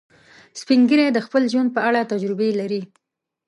[0.59, 2.81] سپین ږیری د خپل ژوند په اړه تجربې لري